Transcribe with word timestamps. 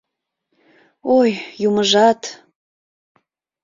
Ой, 1.19 1.31
юмыжат!.. 1.67 2.21